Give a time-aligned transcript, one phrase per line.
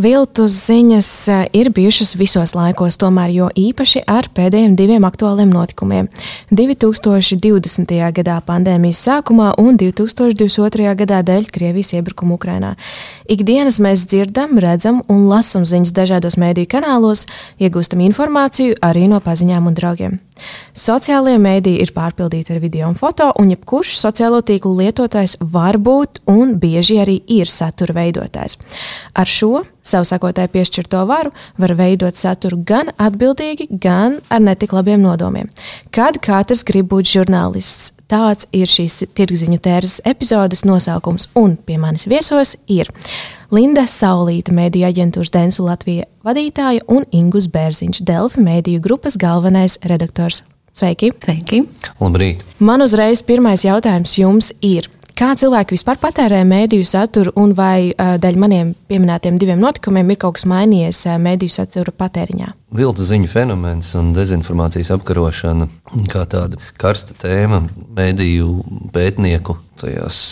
[0.00, 6.08] Viltus ziņas eh, ir bijušas visos laikos, tomēr jo īpaši ar pēdējiem diviem aktuāliem notikumiem.
[6.56, 7.92] 2020.
[8.16, 10.94] gadā pandēmijas sākumā un 2022.
[11.02, 12.72] gadā dēļ Krievijas iebrukuma Ukrainā.
[13.28, 17.26] Ikdienas mēs dzirdam, redzam un lasam ziņas dažādos mēdīju kanālos,
[17.60, 20.20] iegūstam informāciju arī no paziņām un draugiem.
[20.76, 26.22] Sociālajie mēdīji ir pārpildīti ar video un foto, un jebkurš sociālo tīklu lietotājs var būt
[26.30, 28.58] un bieži arī ir satura veidotājs.
[29.14, 35.02] Ar šo savu sakotāju piešķirto varu var veidot saturu gan atbildīgi, gan ar netik labiem
[35.04, 35.50] nodomiem.
[35.94, 42.08] Kad katrs grib būt žurnālists, tāds ir šīs tirgziņu tērzes epizodes nosaukums, un pie manis
[42.10, 42.90] viesos ir
[43.54, 50.42] Linda Saulīta, mēdīju aģentūras Densu Latvija vadītāja un Ingus Bērziņš, Delfi mēdīju grupas galvenais redaktors.
[50.76, 51.10] Sveiki!
[51.18, 51.64] Sveiki!
[52.00, 52.44] Labrīt!
[52.62, 54.86] Man uzreiz pirmais jautājums jums ir.
[55.20, 60.38] Kā cilvēki vispār patērē mēdīju saturu, un vai dēļ maniem pieminētiem diviem notikumiem ir kaut
[60.38, 62.54] kas mainījies mēdīju satura patēriņā?
[62.78, 65.68] Viltu ziņu fenomens un dezinformācijas apkarošana
[66.08, 67.60] kā tāda karsta tēma
[67.98, 68.48] mēdīju
[68.96, 70.22] pētnieku tajās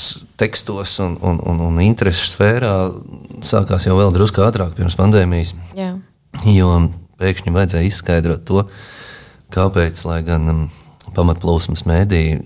[0.41, 2.73] tekstos un, un, un, un interesu sfērā
[3.45, 5.53] sākās jau vēl drusku ātrāk pirms pandēmijas.
[5.77, 5.99] Jā.
[6.49, 6.73] Jo
[7.21, 8.65] pēkšņi vajadzēja izskaidrot to,
[9.53, 10.67] kāpēc, lai gan um,
[11.17, 12.41] pamatplūsmas mēdīji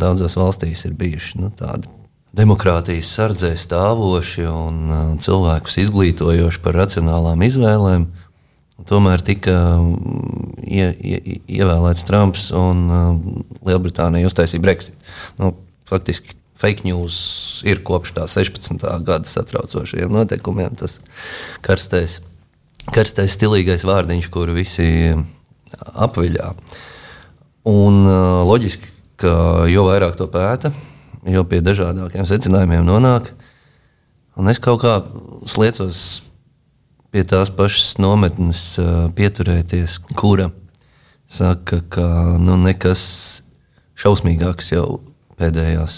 [0.00, 1.90] daudzās valstīs ir bijuši nu, tādi
[2.36, 8.08] demokrātijas sardzē stāvoši un uh, cilvēkus izglītojoši par racionālām izvēlēm.
[8.86, 9.54] Tomēr tika
[10.60, 11.20] ie, ie,
[11.58, 13.06] ievēlēts Trumps un uh,
[13.64, 14.98] Lielbritānija uztaisīja Brexit.
[15.40, 15.54] Nu,
[15.88, 17.16] faktiski fake news
[17.68, 18.84] ir kopš tā 16.
[19.06, 20.76] gada satraucošajiem notikumiem.
[20.76, 20.98] Tas
[21.64, 22.18] karstais,
[22.92, 24.90] karstais stilīgais vārdiņš, kuru visi
[25.96, 26.52] apviļā.
[26.52, 26.84] Uh,
[27.66, 30.70] Un uh, loģiski, ka jo vairāk to pēta,
[31.26, 33.32] jo pie dažādākiem secinājumiem nonāk.
[34.38, 35.00] Un es kaut kā
[35.50, 36.00] sliecos
[37.10, 40.52] pie tās pašas nometnes uh, pieturēties, kura
[41.26, 42.06] saka, ka
[42.38, 43.02] nu, nekas
[43.98, 45.00] šausmīgāks jau
[45.40, 45.96] pēdējās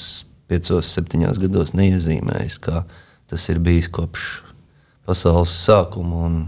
[0.48, 2.86] piecos, septiņos gados neiezīmējis, kā
[3.28, 4.38] tas ir bijis kopš
[5.04, 6.46] pasaules sākuma.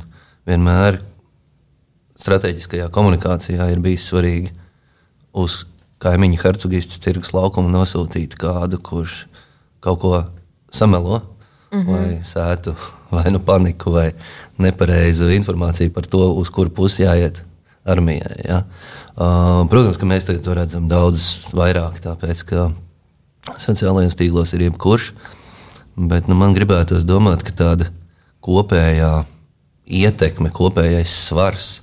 [0.48, 1.02] Vienmēr
[2.20, 4.54] strateģiskajā komunikācijā ir bijis svarīgi
[5.32, 5.64] uz
[6.00, 9.26] kaimiņu hercogistas tirgus laukumu nosūtīt kādu, kurš
[9.84, 10.24] kaut ko
[10.72, 11.20] samelo,
[11.72, 11.86] mm -hmm.
[11.92, 12.74] vai sētu
[13.14, 14.12] vai nu paniku, vai
[14.58, 17.42] nepareizu informāciju par to, uz kuru pusi jāiet
[17.84, 18.36] armijai.
[18.48, 18.62] Ja?
[19.16, 22.70] Uh, protams, ka mēs to redzam daudz vairāk, tāpēc ka
[23.58, 25.12] sociālajos tīklos ir jebkurš.
[25.96, 27.90] Bet nu, man gribētos domāt, ka tāda
[28.40, 29.24] kopējā
[29.86, 31.82] ietekme, kopējais svars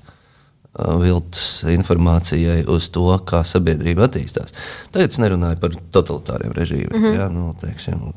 [1.02, 4.54] viltus informācijai uz to, kā sabiedrība attīstās.
[4.94, 6.94] Tagad es nerunāju par totalitāriem režīmiem.
[6.94, 7.20] Mm -hmm.
[7.20, 8.12] ja, nu, teiksim,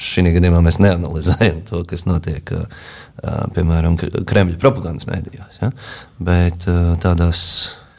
[0.00, 2.52] Šī gadījumā mēs neanalizējam to, kas notiek
[3.52, 5.58] piemēram Kremļa propagandas mēdījos.
[5.60, 5.68] Ja?
[6.18, 6.64] Bet
[7.02, 7.42] tādās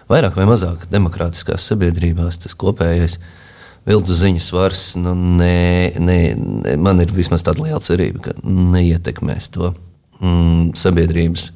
[0.09, 3.19] vairāk vai mazāk demokrātiskās sabiedrībās tas kopējais
[3.85, 9.49] viltu ziņu svars, nu, ne, ne, ne, man ir vismaz tāda liela cerība, ka neietekmēs
[9.53, 9.71] to
[10.21, 11.51] mm, sabiedrības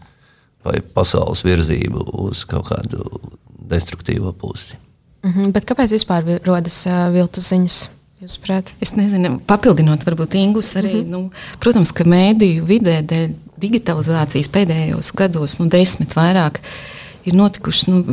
[0.65, 3.05] vai pasaules virzību uz kaut kādu
[3.69, 4.77] destruktīvo pusi.
[5.23, 7.89] Mm -hmm, bet kāpēc vispār rodas uh, viltus ziņas?
[8.21, 8.71] Jūsuprāt?
[8.81, 10.93] Es nezinu, papildinot, varbūt Ingus arī.
[10.93, 11.09] Mm -hmm.
[11.09, 16.59] nu, protams, ka mēdīju vidē dēļ digitalizācijas pēdējos gados, nu, desmit vairāk,
[17.25, 18.03] ir notikušas nu,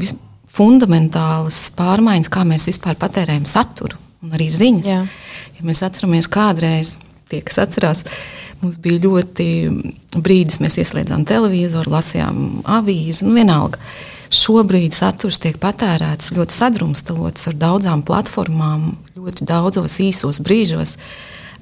[0.52, 4.86] fundamentālas pārmaiņas, kā mēs vispār patērējam saturu un arī ziņas.
[4.86, 5.06] Jā.
[5.58, 6.96] Ja mēs atceramies kādreiz,
[7.32, 8.04] tie, kas atcerās,
[8.62, 9.46] Mums bija ļoti
[10.22, 13.80] brīdis, mēs ieslēdzām televizoru, lasījām avīzi, nu vienalga.
[14.32, 20.94] Šobrīd saturs tiek patērēts ļoti sadrumstalots ar daudzām platformām, ļoti daudzos īsos brīžos.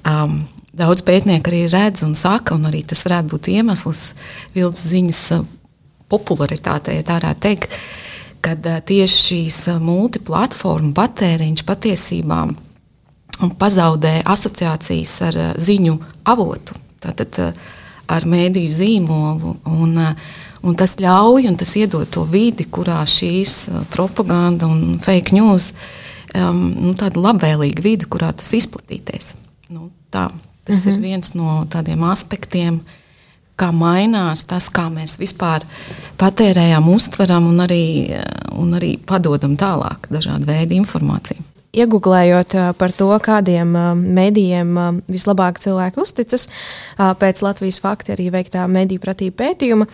[0.05, 0.43] Um,
[0.76, 4.05] daudz pētnieku arī redz un saka, un arī tas varētu būt iemesls
[4.52, 5.25] vilnas ziņas
[6.12, 7.78] popularitātei, ja tā varētu teikt,
[8.44, 12.44] kad tieši šīs multiplatformu patēriņš patiesībā
[13.58, 17.52] pazaudē asociācijas ar ziņu avotu tātad, eh,
[18.10, 19.56] ar mēdīju zīmolu.
[19.70, 20.14] Un, eh,
[20.62, 25.72] un tas ļauj un tas iedod to vidi, kurā šīs eh, propaganda un fake news
[26.34, 29.34] um, nu, tāda labvēlīga vide, kurā tas izplatīties.
[29.70, 30.30] Nu, tā,
[30.64, 30.88] tas mm -hmm.
[30.88, 31.02] ir mhm.
[31.02, 32.80] viens no tādiem aspektiem,
[33.56, 35.60] kā mainās tas, kā mēs vispār
[36.16, 38.16] patērējam, uztveram un arī,
[38.52, 41.50] un arī padodam tālāk dažādu veidu informāciju.
[41.70, 44.72] Iegūlējot par to, kādiem medijiem
[45.06, 46.49] vislabāk cilvēki uzticas,
[46.99, 49.87] pēc Latvijas fakta arī veiktā mediju pratība pētījuma,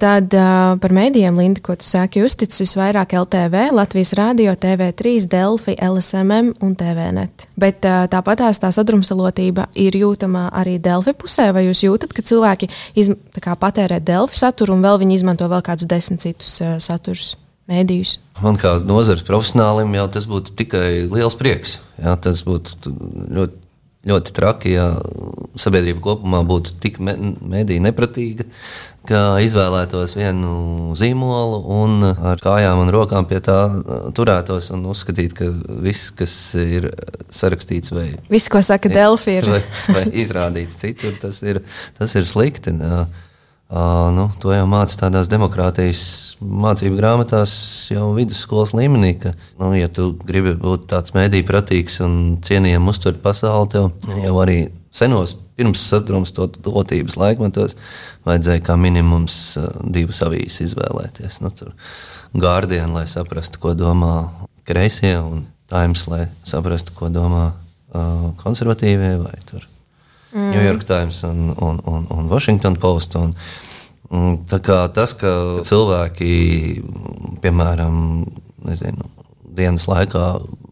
[0.00, 0.32] tad
[0.80, 6.72] par medijiem, Linda, ko tu sāki uzticas visvairāk LTV, Latvijas Rādio, TV3, Delfi, LSMM un
[6.80, 7.44] TVNet.
[7.60, 13.20] Bet tāpat tā sadrumstalotība ir jūtama arī Delfi pusē, vai jūs jūtat, ka cilvēki izm,
[13.36, 17.34] patērē Delfi saturu un vēl viņi izmanto vēl kādus desmit citus saturus?
[17.70, 18.18] Mēdījus?
[18.40, 21.78] Man kā nozares profesionālim jau tas būtu tikai liels prieks.
[22.00, 22.94] Jā, tas būtu
[23.36, 23.58] ļoti,
[24.10, 24.86] ļoti traki, ja
[25.60, 28.46] sabiedrība kopumā būtu tik mediju nepratīga,
[29.08, 33.58] ka izvēlētos vienu zīmolu un ar kājām un rokām pie tā
[34.16, 35.48] turētos un uzskatītu, ka
[35.84, 36.90] viss, kas ir
[37.32, 41.62] sarakstīts vai, viss, ko saka Delfi, ir vai, vai izrādīts citur, tas ir,
[41.98, 42.76] tas ir slikti.
[42.76, 43.04] Jā.
[43.70, 46.00] Uh, nu, to jau mācās tādās demokrātijas
[46.42, 47.52] mācību grāmatās,
[47.92, 49.12] jau vidusskolas līmenī.
[49.22, 49.30] Ka,
[49.60, 54.58] nu, ja tu gribi būt tāds mēdīņu pratīgs un cienījams uztvert pasauli, tev jau arī
[54.90, 57.78] senos, pirms sadrumstotības laikmetos,
[58.26, 59.38] vajadzēja kā minimums
[59.86, 61.38] divas avīzes izvēlēties.
[61.44, 61.54] Nu,
[62.34, 64.14] Guardian, lai saprastu, ko domā
[64.66, 69.70] kreisie, un Times, lai saprastu, ko domā uh, konservatīvie vai tur
[70.32, 70.50] mm.
[70.50, 73.16] New York Times un, un, un, un Washington Post.
[73.20, 73.34] Un,
[74.10, 75.32] un tas, ka
[75.66, 76.32] cilvēki,
[77.42, 78.24] piemēram,
[78.66, 79.10] nezinu,
[79.56, 80.26] dienas laikā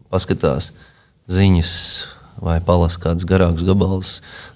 [0.09, 0.71] paskatās
[1.29, 1.73] ziņas
[2.43, 4.13] vai palasa kādus garākus gabalus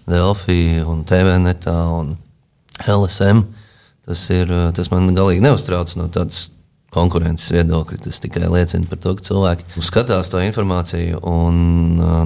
[0.07, 2.15] Delfī un TVNetā un
[2.87, 3.43] LSM,
[4.07, 6.49] tas, ir, tas man galīgi neuztrauc no tādas
[6.93, 7.99] konkurences viedokļa.
[8.05, 11.55] Tas tikai liecina par to, ka cilvēki skatās to informāciju un,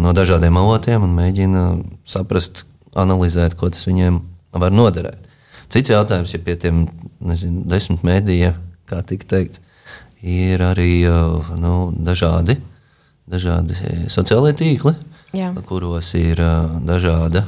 [0.03, 1.63] no dažādiem avotiem un mēģina
[2.07, 2.65] saprast,
[2.97, 4.19] analizēt, ko tas viņiem
[4.57, 5.27] var noderēt.
[5.71, 6.85] Cits jautājums, ja pie tiem
[7.27, 8.55] nezinu, desmit mēdījiem,
[8.87, 9.59] kā tika teikt,
[10.23, 11.03] ir arī
[11.59, 12.57] nu, dažādi,
[13.27, 13.75] dažādi
[14.11, 14.95] sociālie tīkli,
[15.35, 15.51] Jā.
[15.67, 16.39] kuros ir
[16.87, 17.43] dažāda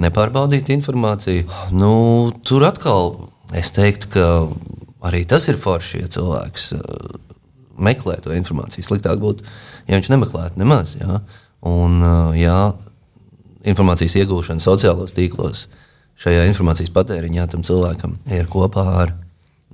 [0.00, 1.44] nepārbaudīta informācija.
[1.74, 3.16] Nu, tur atkal
[3.54, 4.26] es teiktu, ka
[5.04, 7.16] Arī tas ir forši, ja cilvēks uh,
[7.76, 8.86] meklē to informāciju.
[8.86, 9.44] Sliktāk būtu,
[9.88, 10.94] ja viņš nemeklētu nemaz.
[11.00, 11.20] Jā.
[11.68, 12.58] Un, uh, jā,
[13.68, 15.66] informācijas iegūšana sociālos tīklos,
[16.20, 19.14] šajā informācijas patēriņā tam cilvēkam ir kopā ar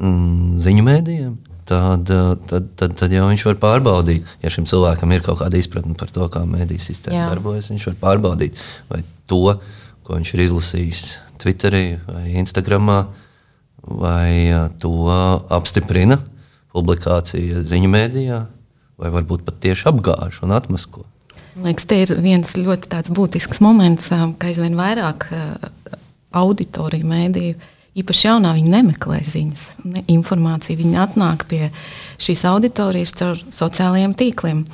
[0.00, 1.38] mm, ziņu mēdījiem.
[1.70, 5.60] Tad, uh, tad, tad, tad jau viņš var pārbaudīt, ja šim cilvēkam ir kaut kāda
[5.60, 7.28] izpratne par to, kā mēdīs sistēma Jā.
[7.30, 7.70] darbojas.
[7.70, 8.58] Viņš var pārbaudīt,
[8.90, 9.44] vai to,
[10.02, 11.04] ko viņš ir izlasījis
[11.40, 13.04] Twitterī vai Instagramā,
[13.90, 14.94] vai to
[15.50, 16.20] apstiprina
[16.70, 18.40] publikācija ziņu mēdījā,
[19.00, 21.04] vai varbūt pat tieši apgāž un atmasko.
[21.60, 25.26] Liekas, te ir viens ļoti būtisks moments, ka aizvien vairāk
[26.30, 27.58] auditoriju mēdīju,
[28.00, 30.78] īpaši jaunā, viņi nemeklē ziņas, ne informāciju.
[30.78, 31.68] Viņi atnāk pie
[32.22, 34.64] šīs auditorijas caur sociālajiem tīkliem.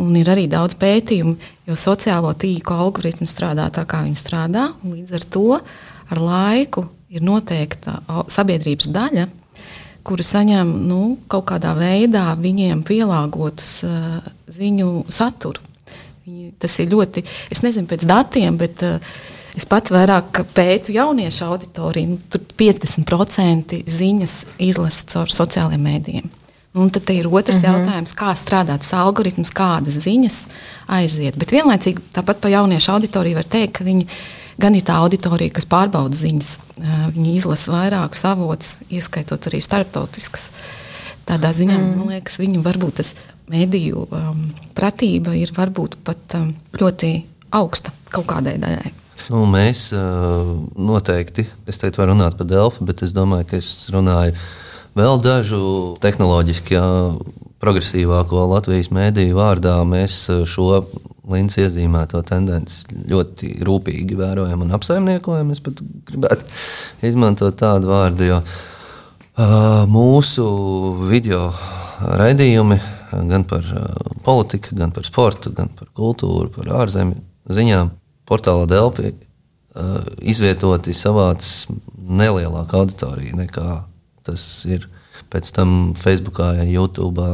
[0.00, 1.34] Un ir arī daudz pētījumu,
[1.68, 4.70] jo sociālo tīklu algoritmi strādā tā, kā viņi strādā.
[4.84, 7.98] Līdz ar to ar laiku ir noteikta
[8.30, 9.26] sabiedrības daļa,
[10.06, 15.60] kuri saņem nu, kaut kādā veidā viņiem pielāgotus uh, ziņu saturu.
[16.24, 19.12] Viņi, tas ir ļoti, es nezinu pēc datiem, bet uh,
[19.58, 22.14] es pat vairāk pētu jauniešu auditoriju.
[22.14, 24.36] Nu, tur 50% ziņas
[24.70, 26.36] izlasa caur sociālajiem mēdījiem.
[26.70, 27.74] Nu, un tad ir otrs uh mhm.
[27.74, 27.78] -huh.
[27.78, 30.44] jautājums, kā strādā tas algoritms, kādas ziņas
[30.86, 31.36] aiziet.
[31.36, 34.06] Bet vienlaicīgi tāpat par jauniešu auditoriju var teikt, ka viņi
[34.60, 36.52] gan ir tā auditorija, kas pārbauda ziņas.
[37.16, 40.50] Viņi izlasa vairākus avotus, ieskaitot arī starptautiskas.
[41.28, 41.98] Tādā ziņā mm.
[41.98, 43.12] man liekas, viņu varbūt tas
[43.50, 44.46] mediju um,
[44.78, 47.12] pratība ir varbūt pat um, ļoti
[47.56, 48.94] augsta kaut kādai daļai.
[49.30, 54.34] Nu, mēs noteikti, es teiktu, varam runāt par Delfu, bet es domāju, ka es runāju
[54.98, 55.60] vēl dažu
[56.02, 56.80] tehnoloģiski
[57.62, 59.76] progresīvāko Latvijas mēdīju vārdā.
[59.86, 60.82] Mēs šo
[61.28, 65.50] Līnas iezīmēto tendenci ļoti rūpīgi vērojam un apsaimniekojam.
[65.52, 66.46] Es pat gribētu
[67.10, 70.46] izmantot tādu vārdu, jo uh, mūsu
[71.10, 71.50] video
[72.00, 72.78] raidījumi
[73.28, 77.20] gan par uh, politiku, gan par sportu, gan par kultūru, par ārzemju
[77.52, 77.92] ziņām
[78.30, 81.66] portālā Delphi uh, izvietoti savāds
[82.00, 83.80] nelielāka auditorija nekā
[84.26, 84.86] tas ir
[85.30, 87.26] pēc tam Facebookā, YouTube,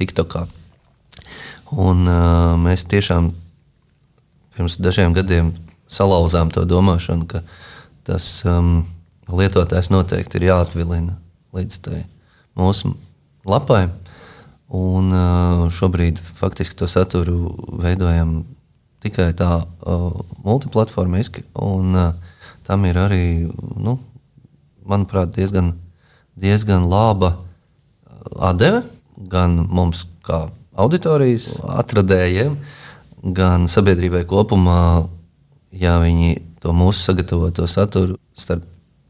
[0.00, 0.46] TikTokā.
[1.74, 3.32] Un, uh, mēs tiešām
[4.54, 5.50] pirms dažiem gadiem
[5.90, 7.42] salauzām to domāšanu, ka
[8.06, 8.84] tas um,
[9.26, 11.16] lietotājs noteikti ir jāatvilina
[11.56, 11.80] līdz
[12.56, 12.92] mūsu
[13.46, 13.88] lapai.
[14.66, 18.40] Un uh, šobrīd faktiski to saturu veidojam
[19.02, 20.10] tikai tā uh,
[20.42, 23.26] multiplatformiski, un uh, tam ir arī,
[23.78, 23.98] nu,
[24.86, 25.74] manuprāt, diezgan,
[26.34, 27.36] diezgan laba
[28.42, 28.82] atdeve
[29.30, 32.56] gan mums, kā auditorijas atradējiem,
[33.36, 35.06] gan sabiedrībai kopumā,
[35.72, 38.64] ja viņi to mūsu sagatavoto saturu starp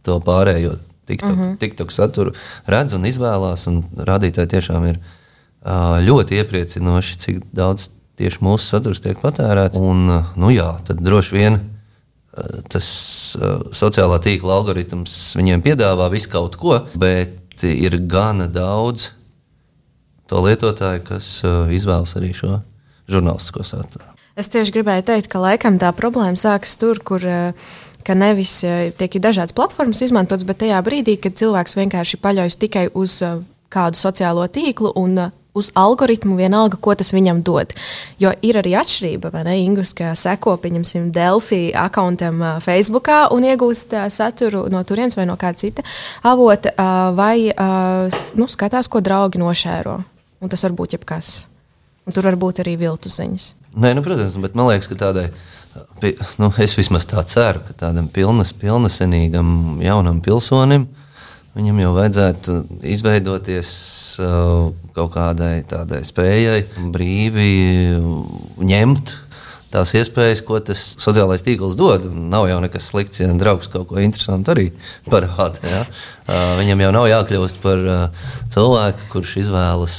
[0.06, 1.58] to pārējo TikTok, mm -hmm.
[1.58, 2.32] TikTok saturu
[2.66, 3.66] redz un izvēlās.
[3.66, 4.98] Un rādītāji tiešām ir
[6.08, 9.78] ļoti iepriecinoši, cik daudz tieši mūsu saturs tiek patērēts.
[9.78, 11.60] Un, nu jā, tad droši vien
[12.68, 12.86] tas
[13.72, 19.10] sociālā tīkla algoritms viņiem piedāvā visu kaut ko, bet ir gana daudz
[20.30, 22.60] to lietotāju, kas uh, izvēlas arī šo
[23.10, 24.06] žurnālistisko saturu.
[24.36, 28.92] Es tieši gribēju teikt, ka laikam tā problēma sākas tur, kur uh, ka nevis eh,
[28.94, 33.18] tiek dažādas platformas izmantotas, bet tajā brīdī, kad cilvēks vienkārši paļaujas tikai uz
[33.72, 37.72] kādu sociālo tīklu un uz algoritmu, vienalga, ko tas viņam dod.
[38.20, 39.54] Jo ir arī atšķirība, vai ne?
[39.64, 45.64] Ingus, ka seko, pieņemsim, Delphi akkontam Facebook un iegūst saturu no turienes vai no kāda
[45.64, 45.86] cita
[46.28, 46.74] avota,
[47.16, 47.48] vai
[48.36, 49.96] nu, skatās, ko draugi nošēro.
[50.46, 51.48] Un tas var būt jebkas.
[52.06, 53.48] Un tur var būt arī viltu ziņas.
[53.74, 55.26] Nē, nu, protams, bet man liekas, ka tādai
[56.38, 60.86] nu, es vismaz tā ceru, ka tādam pilnas, pilnasenīgam jaunam pilsonim
[61.56, 62.56] viņam jau vajadzētu
[62.94, 63.70] izveidoties
[64.20, 66.62] uh, kaut kādai tādai spējai
[66.94, 67.50] brīvi
[68.60, 69.14] ņemt
[69.72, 72.06] tās iespējas, ko tas sociālais tīkls dod.
[72.14, 74.68] Nav jau nekas slikts, ja draugs kaut ko interesantu arī
[75.12, 75.62] parāda.
[75.66, 75.82] Ja?
[76.58, 77.82] Viņam jau nav jākļūst par
[78.50, 79.96] cilvēku, kurš izvēlas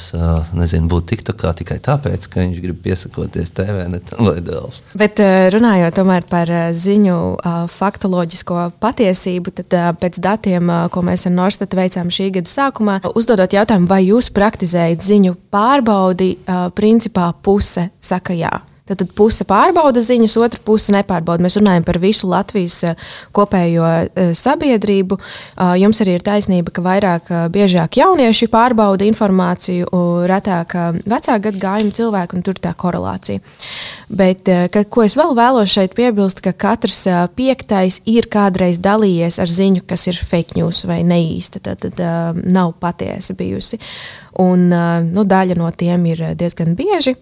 [0.57, 4.81] nezinu, būt TikTokā tikai tāpēc, ka viņš grib piesakoties TV vai dēls.
[4.97, 5.21] Bet
[5.55, 7.17] runājot par ziņu
[7.77, 13.87] faktoloģisko patiesību, tad pēc datiem, ko mēs ar Norstatu veicām šī gada sākumā, uzdodot jautājumu,
[13.87, 16.33] vai jūs praktizējat ziņu pārbaudi,
[16.75, 18.57] principā puse saka jā.
[18.87, 21.43] Tad, tad puse pārbauda ziņas, otra puse nepārbauda.
[21.43, 25.17] Mēs runājam par visu Latvijas eh, kopējo eh, sabiedrību.
[25.59, 29.91] Ah, jums arī ir taisnība, ka vairāk, eh, biežāk jaunieši pārbauda informāciju,
[30.29, 33.43] retāk vecāku gadu gājumu cilvēku, un tur tā korelācija.
[34.07, 37.03] Bet, ka, ko es vēl vēlos šeit piebilst, ka katrs
[37.35, 41.99] piektais ir kādreiz dalījies ar ziņu, kas ir fake news vai neīsta, tad, tad
[42.47, 43.81] nav patiesa bijusi.
[44.39, 47.17] Un nu, daļa no tiem ir diezgan bieži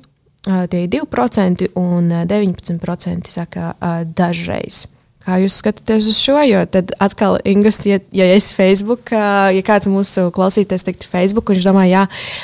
[0.45, 3.73] tie ir 2% un 19% saka
[4.05, 4.85] dažreiz.
[5.25, 6.35] Kā jūs skatāties uz šo?
[6.45, 11.65] Jo tad atkal, Ingas, ja, ja esi Facebook, ja kāds mūsu klausītājs teiktu Facebook, viņš
[11.65, 12.03] domā, jā,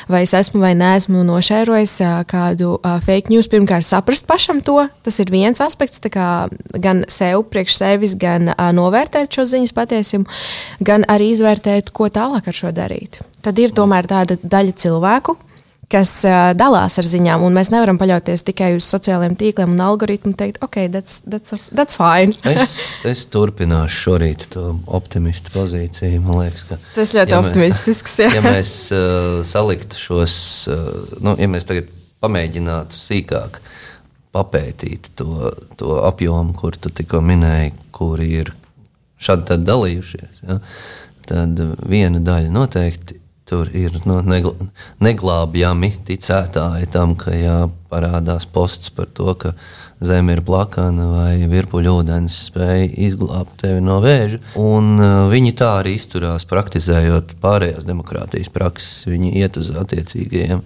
[0.10, 1.94] vai es esmu vai neesmu nošērojis
[2.32, 4.80] kādu fake news, pirmkārt saprast pašam to.
[5.06, 10.42] Tas ir viens aspekts, gan sev, priekš sevis, gan novērtēt šo ziņas patiesību,
[10.82, 13.22] gan arī izvērtēt, ko tālāk ar šo darīt.
[13.46, 15.38] Tad ir tomēr tāda daļa cilvēku,
[15.92, 17.44] kas uh, dalās ar ziņām.
[17.54, 21.60] Mēs nevaram paļauties tikai uz sociālajiem tīkliem un algoritmu un teikt, ok, that's, that's, a,
[21.76, 22.36] that's fine.
[22.64, 22.76] es,
[23.08, 26.22] es turpināšu šorīt to optimistu pozīciju.
[26.26, 28.18] Man liekas, ka tas ļoti ja optimistisks.
[28.24, 30.36] Mēs, ja mēs uh, saliktu šos,
[30.72, 30.90] uh,
[31.24, 33.62] nu, ja mēs tagad pamēģinātu sīkāk
[34.32, 38.54] papētīt to, to apjomu, kur tu tikko minēji, kuri ir
[39.22, 40.60] šādi dalījušies, ja,
[41.28, 43.21] tad viena daļa noteikti
[43.52, 44.54] Tur ir no, negl
[45.04, 49.52] neglābjami ticētāji tam, ka jāparādās posts par to, ka
[50.00, 54.40] zeme ir plakana vai virpuļu ūdens spēja izglābt tevi no vēža.
[54.62, 59.04] Un, uh, viņi tā arī izturās, praktizējot pārējās demokrātijas prakses.
[59.12, 60.64] Viņi iet uz attiecīgajiem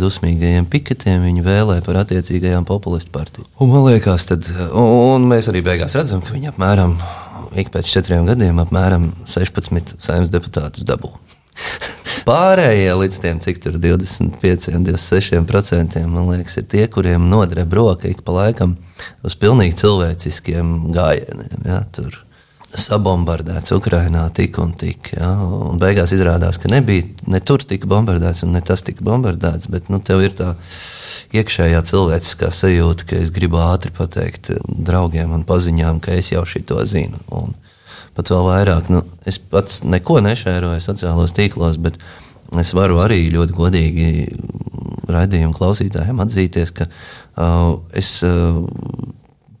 [0.00, 3.48] dusmīgajiem piketiem, viņi vēlē par attiecīgajām populistu partiju.
[3.64, 4.44] Un man liekas, tad,
[4.76, 6.98] un mēs arī beigās redzam, ka viņi apmēram
[7.64, 11.14] ik pēc četriem gadiem apmēram 16 saimnes deputātus dabū.
[12.30, 18.20] Pārējie līdz tiem, cik tur 25, 26%, man liekas, ir tie, kuriem nodreb roka ik
[18.22, 18.76] pa laikam
[19.26, 21.64] uz pilnīgi cilvēciskiem gājieniem.
[21.66, 22.20] Ja, tur
[22.70, 25.10] sabombardēts Ukrajinā tik un tik.
[25.16, 29.90] Ja, un beigās izrādās, ka nebija ne tur tik bombardēts, ne tas tika bombardēts, bet
[29.90, 30.52] nu, tev ir tā
[31.34, 36.78] iekšējā cilvēciskā sajūta, ka es gribu ātri pateikt draugiem un paziņām, ka es jau šito
[36.86, 37.18] zinu.
[37.34, 37.58] Un,
[38.20, 38.90] pat vēl vairāk.
[38.92, 41.98] Nu, es pats neko nešēroju sociālos tīklos, bet
[42.60, 44.10] es varu arī ļoti godīgi
[45.10, 48.60] raidījumu klausītājiem atzīties, ka uh, es uh,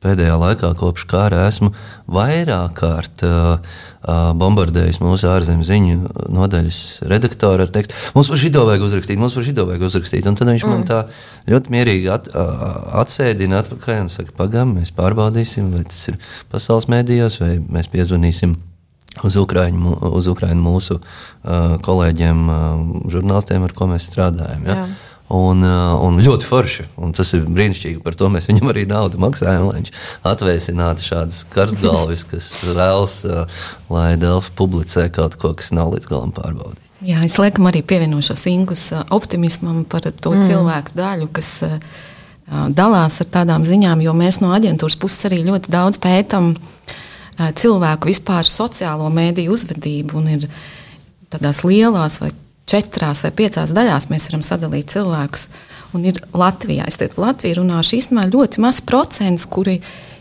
[0.00, 1.70] pēdējā laikā, kopš kara, esmu
[2.10, 5.98] vairāk kārt uh, uh, bombardējis mūsu ārzemju ziņu
[6.32, 6.80] nodaļas
[7.10, 7.98] redaktoru ar tekstu.
[8.16, 10.30] Mums par šito vajag uzrakstīt, mums par šito vajag uzrakstīt.
[10.30, 10.72] Un tad viņš mm.
[10.72, 11.02] man tā
[11.50, 12.32] ļoti mierīgi at,
[13.02, 16.18] atsēdina atpakaļ un saka, pagaidi, mēs pārbaudīsim, vai tas ir
[16.52, 18.56] pasaules mēdījos, vai mēs piezvanīsim.
[19.26, 24.68] Uz Ukraiņu, uz Ukraiņu mūsu uh, kolēģiem, uh, žurnālistiem, ar ko mēs strādājam.
[24.68, 24.76] Ja?
[24.78, 25.09] Jā.
[25.30, 26.84] Un, uh, un ļoti forši.
[26.98, 28.00] Un tas ir brīnišķīgi.
[28.02, 29.92] Par to mēs viņam arī naudu maksājam, lai viņš
[30.26, 33.60] atvēsinātu šādas karstgalvis, kas vēlas, uh,
[33.94, 36.82] lai Delfa publicē kaut ko, kas nav līdz galam pārbaudīts.
[37.06, 40.42] Jā, es laikam arī pievienošos Ingus optimismam par to mm.
[40.50, 41.52] cilvēku daļu, kas
[42.76, 46.52] dalās ar tādām ziņām, jo mēs no aģentūras puses arī ļoti daudz pētām
[47.38, 50.20] cilvēku vispār sociālo mēdīju uzvedību.
[50.20, 50.46] Un ir
[51.32, 52.34] tādās lielās, vai
[52.70, 55.48] četrās vai piecās daļās mēs varam sadalīt cilvēkus.
[55.96, 59.80] Un ir Latvijā, es teiktu, Latvija runāšu īstenībā ļoti maz procents, kuri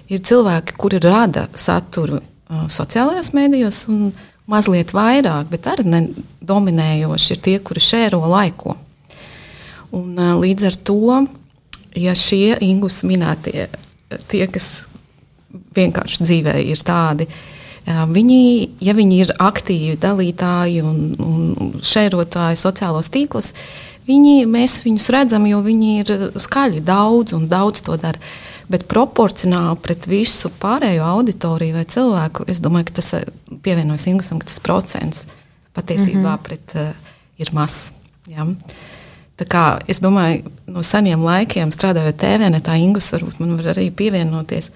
[0.09, 4.07] ir cilvēki, kuri rada saturu sociālajos mēdījos, un
[4.49, 6.07] mazliet vairāk, bet arī
[6.41, 8.73] dominējoši ir tie, kuri šēro laiko.
[9.93, 11.19] Un, līdz ar to
[11.97, 13.67] ja šie Ingus minētie,
[14.29, 14.85] tie, kas
[15.75, 17.27] vienkārši dzīvē ir tādi,
[17.89, 18.41] viņi,
[18.86, 23.53] ja viņi ir aktīvi dalītāji un, un šērotāji sociālos tīklos,
[24.10, 28.22] viņi, mēs viņus redzam, jo viņi ir skaļi daudz un daudz to dara.
[28.69, 33.15] Bet proporcionāli pret visu pārējo auditoriju vai cilvēku, es domāju, ka tas
[33.65, 35.25] pievienojas Ingūsam, ka tas procents
[35.74, 36.43] patiesībā mm -hmm.
[36.43, 36.93] pret, uh,
[37.41, 37.93] ir mazs.
[38.29, 38.46] Ja?
[38.46, 38.53] Uh,
[39.48, 44.72] Kā, es domāju, no seniem laikiem strādājot TV, tā Ingus varbūt man var arī pievienoties.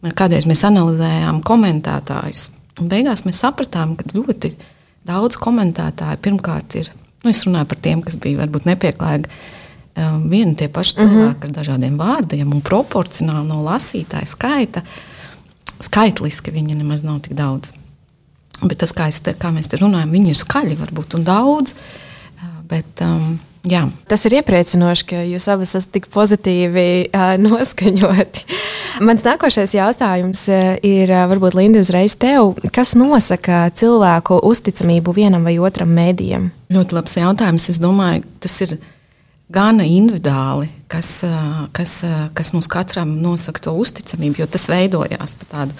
[0.00, 2.46] Kādreiz mēs analizējām komentētājus,
[2.80, 4.54] beigās mēs sapratām, ka ļoti
[5.08, 6.88] daudz komentētāju pirmkārt ir,
[7.24, 11.02] nu, es runāju par tiem, kas bija varbūt nepieklājīgi, um, vieni tie paši mhm.
[11.02, 11.50] cilvēki mm -hmm.
[11.50, 14.82] ar dažādiem vārdiem, un proporcionāli no lasītāja skaita,
[15.80, 17.74] skaitliski viņi nemaz nav tik daudz.
[18.62, 22.48] Bet tas, kā, te, kā mēs te runājam, viņi ir skaļi varbūt un daudz, uh,
[22.68, 23.38] bet um,
[23.68, 23.82] Jā.
[24.08, 28.46] Tas ir iepriecinoši, ka jūs abas esat tik pozitīvi uh, noskaņoti.
[29.04, 32.54] Mans nākošais jautājums ir, varbūt Linda, uzreiz tev.
[32.74, 36.48] Kas nosaka cilvēku uzticamību vienam vai otram mēdījam?
[36.72, 37.68] Ļoti labs jautājums.
[37.72, 38.78] Es domāju, tas ir
[39.52, 41.12] gana individuāli, kas,
[41.76, 41.94] kas,
[42.36, 45.76] kas mums katram nosaka to uzticamību, jo tas veidojās pa tādu.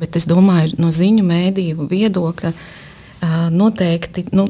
[0.00, 2.52] Bet es domāju, no ziņu mēdīju viedokļa
[3.52, 4.26] noteikti.
[4.34, 4.48] Nu,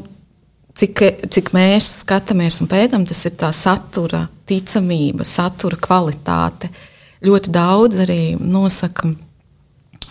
[0.79, 1.03] cik,
[1.33, 6.71] cik mēs skatāmies un pētām, tas ir tā satura, ticamība, satura kvalitāte.
[7.23, 9.13] Ļoti daudz arī nosaka,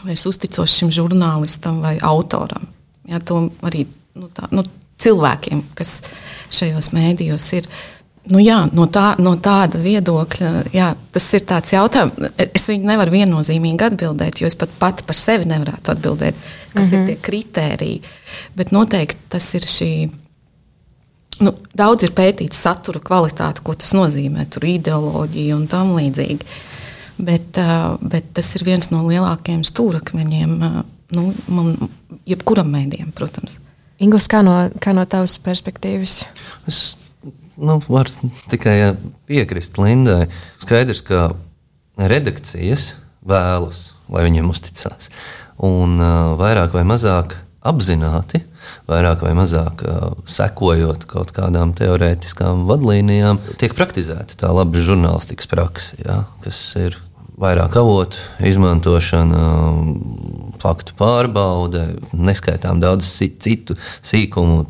[0.03, 2.69] vai es uzticos šim žurnālistam vai autoram.
[3.09, 3.85] Jā, to arī
[4.17, 4.65] nu, tā, nu,
[5.03, 6.01] cilvēkiem, kas
[6.53, 7.67] šajos mēdījos ir.
[8.31, 12.31] Nu, jā, no, tā, no tāda viedokļa, jā, tas ir tāds jautājums.
[12.45, 16.39] Es viņu nevaru viennozīmīgi atbildēt, jo es pat pati par sevi nevarētu atbildēt,
[16.71, 16.95] kas mm -hmm.
[16.95, 17.07] ir mhm.
[17.07, 18.03] tie kritēriji.
[18.55, 19.91] Bet noteikti tas ir šī
[21.43, 26.49] nu, daudz ir pētīts satura kvalitāte, ko tas nozīmē, tur ideoloģija un tam līdzīgi.
[27.23, 27.59] Bet,
[28.01, 30.57] bet tas ir viens no lielākajiem stūrakmeņiem
[31.13, 31.75] nu, man,
[32.29, 33.59] jebkuram mēdījam, protams.
[34.03, 36.23] Ingūns, kā no, kā no tavas perspektīvas?
[36.71, 36.81] Es
[37.61, 38.95] nu, varu tikai
[39.29, 40.27] piekrist Lindai.
[40.63, 41.31] Skaidrs, ka
[42.01, 42.93] redakcijas
[43.29, 45.13] vēlas, lai viņiem uzticās.
[45.63, 48.43] Un uh, vairāk vai mazāk apzināti
[48.91, 49.85] vairāk vai mazāk
[50.29, 56.99] sekojot kaut kādām teorētiskām vadlīnijām, tiek praktizēta tā laba žurnālistikas praksa, ja, kas ir
[57.43, 59.43] vairāk avotu izmantošana,
[60.63, 64.67] faktu pārbaude, neskaitām daudz citu sīkumu,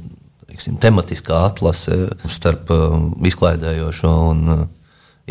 [0.49, 2.71] teiksim, tematiskā atlase starp
[3.29, 4.67] izklaidējošo un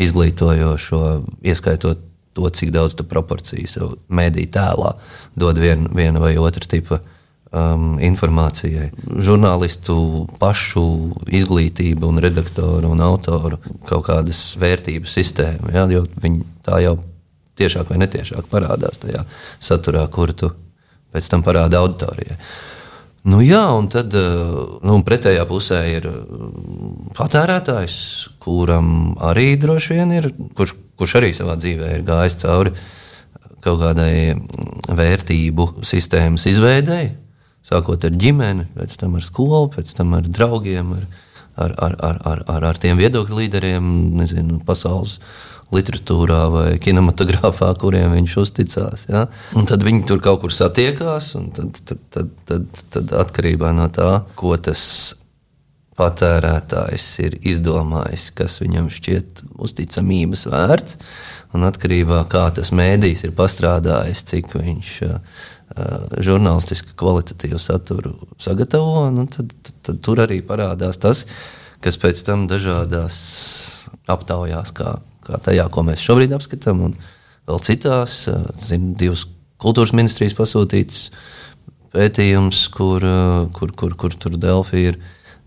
[0.02, 1.02] izglītojošo,
[1.46, 4.94] ieskaitot to, cik daudz tu proporciju sev mediju tēlā
[5.36, 7.02] dod vien, viena vai otra tipa
[7.52, 8.90] um, informācijai.
[9.22, 10.84] Žurnālistu pašu
[11.28, 15.72] izglītība, un redaktoru un autoru kaut kādas vērtību sistēma.
[15.76, 16.96] Ja, viņi tā jau
[17.60, 19.24] tiešāk vai netiešāk parādās tajā
[19.60, 20.52] saturā, kuru tu
[21.12, 22.38] pēc tam parādi auditorijai.
[23.28, 26.24] Nu, jā, un tad uh, nu, pretējā pusē ir uh,
[27.14, 27.94] patērētājs,
[28.42, 30.26] kuram arī droši vien ir,
[30.58, 32.74] kurš, kurš arī savā dzīvē ir gājis cauri
[33.62, 34.34] kaut kādai
[34.90, 37.12] vērtību sistēmas izveidēji,
[37.72, 41.06] Sākot ar ģimeni, pēc tam ar skolu, pēc tam ar draugiem, ar,
[41.56, 45.18] ar, ar, ar, ar, ar, ar tiem viedokļu līderiem, nezinu, pasaules
[45.72, 49.06] literatūrā vai kinematogrāfā, kuriem viņš uzticās.
[49.08, 49.24] Ja?
[49.56, 53.88] Un tad viņi tur kaut kur satiekās, un tad, tad, tad, tad, tad atkarībā no
[53.92, 54.82] tā, ko tas
[55.96, 60.98] patērētājs ir izdomājis, kas viņam šķiet uzticamības vērts,
[61.56, 64.92] un atkarībā no tā, kā tas mēdījis ir pastrādājis, cik viņš
[66.22, 71.24] žurnālistiski kvalitatīvu saturu sagatavo, nu, tad, tad, tad tur arī parādās tas,
[71.82, 73.16] kas pēc tam dažādās
[74.10, 76.96] aptaujās, kā, kā tajā, ko mēs šobrīd apskatām, un
[77.48, 78.26] vēl citās,
[78.66, 79.24] zinu, divas
[79.62, 81.08] kultūras ministrijas pasūtītas
[81.94, 83.04] pētījums, kur,
[83.56, 85.02] kur, kur, kur tur Delfī ir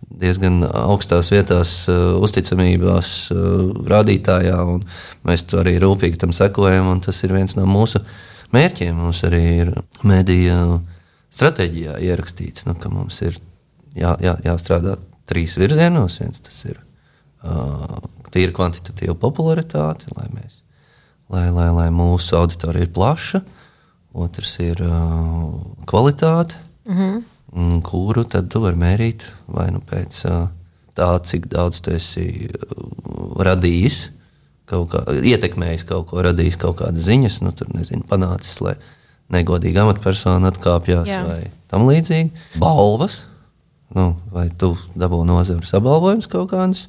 [0.05, 3.15] diezgan augstās vietās, uzticamībās
[3.89, 4.85] rādītājā, un
[5.27, 8.15] mēs to arī rūpīgi tam sekojam, un tas ir viens no mūsu uh,
[8.53, 10.81] mērķiem mums arī ir mediju
[11.35, 13.39] stratēģijā ierakstīts, nu, ka mums ir
[13.95, 14.97] jā, jā, jāstrādā
[15.29, 16.19] trīs virzienos.
[16.21, 17.97] Viens tas ir uh,
[18.33, 20.61] tīra kvantitatīva popularitāte, lai, mēs,
[21.33, 23.43] lai, lai, lai mūsu auditorija ir plaša.
[24.15, 25.55] Otrs ir uh,
[25.89, 26.55] kvalitāte,
[26.87, 27.81] mm -hmm.
[27.83, 30.47] kuru tad tu vari mērīt vai nu pēc uh,
[30.95, 32.47] tā, cik daudz tu esi
[33.39, 34.09] radījis,
[34.69, 38.75] kaut kā, ietekmējis kaut ko, radījis kaut kādas ziņas, nu, tur nezinu, panācis, lai
[39.33, 41.39] negodīga amatpersona atkāpjas vai
[41.71, 42.31] tam līdzīgi.
[42.61, 43.23] Balvas,
[43.95, 46.85] nu, vai tu dabū nozares apbalvojums kaut kādas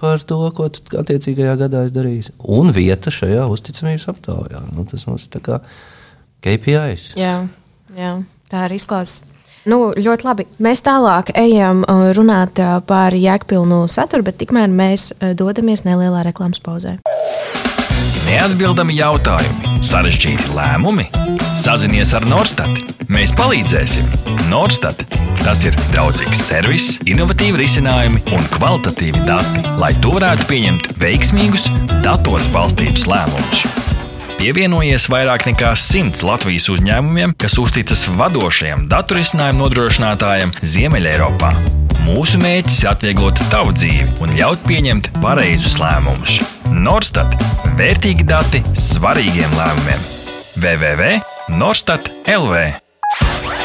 [0.00, 4.64] par to, ko tu attiecīgajā gadā esi darījis, un vieta šajā uzticamības aptaujā.
[4.74, 5.60] Nu, tas mums ir kā
[6.44, 7.14] KPIs.
[7.20, 7.38] Jā,
[7.96, 8.16] jā
[8.50, 9.33] tā arī izklausās.
[9.64, 10.44] Nu, ļoti labi.
[10.60, 16.24] Mēs tālāk ejam uh, runāt uh, par jēgpilnu saturu, bet tikmēr mēs uh, dodamies nelielā
[16.26, 16.98] reklāmas pauzē.
[18.24, 21.08] Neatbildami jautājumi, sarežģīti lēmumi.
[21.56, 22.92] Sazinies ar Norstat.
[23.08, 24.08] Mēs palīdzēsim.
[24.50, 25.04] Norstat.
[25.44, 31.68] Tas ir draudzīgs servis, innovatīvi risinājumi un kvalitatīvi dati, lai to varētu pieņemt veiksmīgus,
[32.04, 33.93] datos balstītus lēmumus.
[34.44, 41.48] Pievienojies vairāk nekā simts Latvijas uzņēmumiem, kas uzticas vadošajam datorisinājumu nodrošinātājam Ziemeļeiropā.
[42.04, 46.44] Mūsu mērķis ir atvieglot tavu dzīvi un ļaut pieņemt pareizus lēmumus.
[46.68, 47.32] Norstat-
[47.80, 50.00] vērtīgi dati svarīgiem lēmumiem.
[50.60, 52.83] www.norstat.lv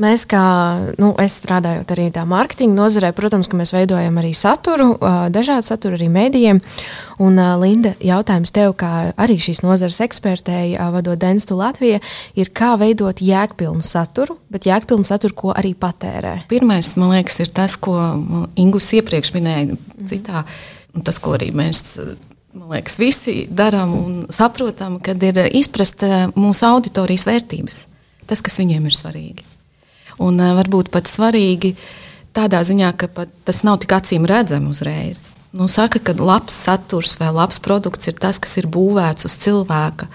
[0.00, 0.40] Mēs, kā
[0.96, 4.94] nu, es strādājot arī tā mārketinga nozarē, protams, ka mēs veidojam arī saturu,
[5.28, 6.60] dažādu saturu arī mēdījiem.
[7.20, 12.00] Un, Linda, jautājums tev, kā arī šīs nozares ekspertei, vadot Denstu Latviju,
[12.40, 16.34] ir kā veidot jēgpilnu saturu, bet jēgpilnu saturu, ko arī patērē.
[16.48, 17.98] Pirmais, man liekas, ir tas, ko
[18.56, 19.76] Ingus iepriekš minēja
[20.08, 20.46] citā,
[20.96, 22.00] un tas, ko arī mēs.
[22.56, 26.08] Man liekas, visi darām un saprotam, kad ir izprast
[26.40, 27.80] mūsu auditorijas vērtības,
[28.24, 29.50] tas, kas viņiem ir svarīgi.
[30.20, 31.74] Un uh, varbūt pat svarīgi
[32.36, 35.28] tādā ziņā, ka tas nav tik acīm redzami uzreiz.
[35.50, 40.06] Nu, saka, ka labs saturs vai labs produkts ir tas, kas ir būvēts uz cilvēka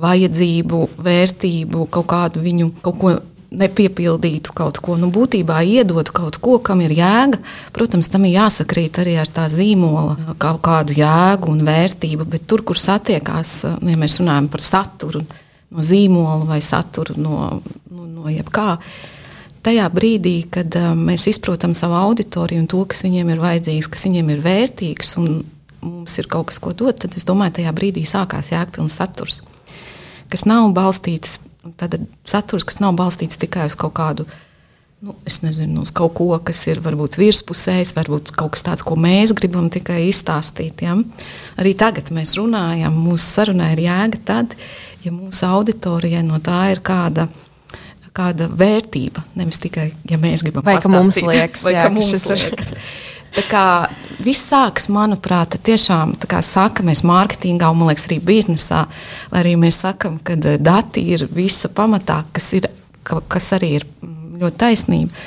[0.00, 3.12] vajadzību, vērtību, kaut kādu viņu kaut ko
[3.50, 7.40] nepiepildītu, kaut ko nu, būtībā iedotu kaut ko, kam ir jēga.
[7.74, 12.64] Protams, tam ir jāsakrīt arī ar tā zīmola kaut kādu jēgu un vērtību, bet tur,
[12.66, 15.24] kur satiekās, ja mēs runājam par saturu
[15.70, 17.60] no zīmola vai saturu no,
[17.90, 18.78] no, no jebkā
[19.64, 24.06] tajā brīdī, kad uh, mēs izprotam savu auditoriju un to, kas viņiem ir vajadzīgs, kas
[24.08, 25.40] viņiem ir vērtīgs un
[25.84, 29.40] mums ir kaut kas, ko dot, tad es domāju, tajā brīdī sākās jēgpilns saturs,
[30.32, 31.40] kas nav balstīts,
[31.80, 31.96] tad
[32.28, 34.28] saturs, kas nav balstīts tikai uz kaut kādu.
[35.00, 38.98] Nu, es nezinu, uz kaut ko, kas ir varbūt virspusējs, varbūt kaut kas tāds, ko
[39.00, 40.82] mēs gribam tikai izstāstīt.
[40.84, 40.98] Ja?
[41.56, 44.58] Arī tagad mēs runājam, mūsu sarunā ir jēga tad,
[45.00, 47.46] ja mūsu auditorijai no tā ir kāda uh,
[48.16, 49.22] kāda vērtība.
[49.38, 52.74] Nevis tikai, ja mēs gribam vai ka mums liekas, vai jā, ka mums liekas.
[53.30, 53.64] Tā kā
[54.24, 58.84] viss sākas, manuprāt, tiešām kā saka, mēs mārketingā un, man liekas, arī biznesā,
[59.30, 62.66] lai arī mēs sakam, ka eh, dati ir visa pamatā, kas, ir,
[63.04, 65.24] kas arī ir mm, ļoti taisnība.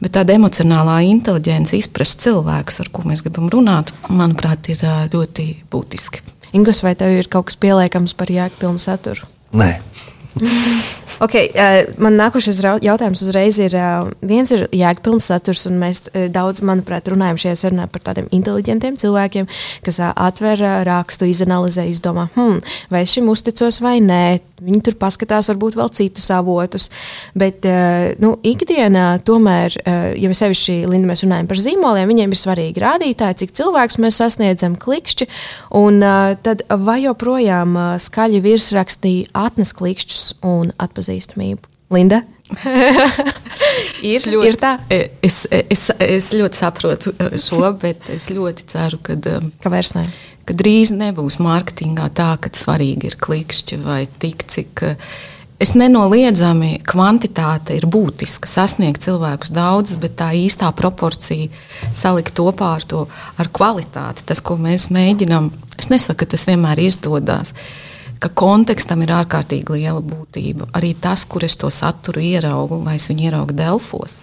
[0.00, 5.50] Bet tāda emocionālā inteligence, izprast cilvēkus, ar ko mēs gribam runāt, manuprāt, ir eh, ļoti
[5.72, 6.22] būtiski.
[6.54, 9.26] Ingus, vai tev ir kaut kas pieliekams par jēgpilnu saturu?
[9.58, 9.74] Nē.
[11.20, 16.30] Okay, uh, man nākošais jautājums uzreiz ir, uh, viens ir jēgpilns saturs, un mēs uh,
[16.32, 19.48] daudz, manuprāt, runājam šajā sarunā par tādiem inteliģentiem cilvēkiem,
[19.84, 24.22] kas uh, atver uh, rakstu, izanalizē, izdomā, hmm, vai es šim uzticos vai nē.
[24.64, 26.90] Viņi tur paskatās, varbūt vēl citus avotus.
[27.38, 32.36] Bet uh, nu, ikdienā, tomēr, uh, ja mēs sevišķi Linda, mēs runājam par zīmoliem, viņiem
[32.36, 35.28] ir svarīgi rādītāji, cik cilvēkus mēs sasniedzam, klikšķi.
[35.80, 41.10] Un uh, tad vai joprojām skaļi virsrakstī atnes klikšķus un atpazīst?
[41.10, 41.68] atpazīstamību.
[41.90, 42.20] Linda?
[44.06, 44.74] ir, ļoti, ir tā.
[45.22, 49.94] Es, es, es ļoti saprotu uh, šo, bet es ļoti ceru, ka, um, ka vairs
[49.96, 50.04] ne.
[50.48, 54.86] Ka drīz nebūs mārketingā tā, ka svarīgi ir klikšķi vai tik, cik.
[54.86, 55.12] Uh,
[55.60, 58.48] es nenoliedzami kvantitāte ir būtiska.
[58.48, 61.50] Sasniegt cilvēkus daudz, bet tā īstā proporcija
[61.96, 63.04] salikt kopā ar to
[63.40, 64.24] ar kvalitāti.
[64.26, 67.52] Tas, ko mēs mēģinām, es nesaku, ka tas vienmēr izdodas.
[68.20, 70.68] Ka kontekstam ir ārkārtīgi liela būtība.
[70.76, 74.18] Arī tas, kur es to saturu ieraugu, vai es viņu ieraugu Delfos.